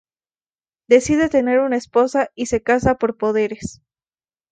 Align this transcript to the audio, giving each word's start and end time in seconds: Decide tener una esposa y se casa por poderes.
Decide 0.89 1.29
tener 1.29 1.59
una 1.59 1.77
esposa 1.77 2.29
y 2.33 2.47
se 2.47 2.63
casa 2.63 2.95
por 2.95 3.17
poderes. 3.17 3.83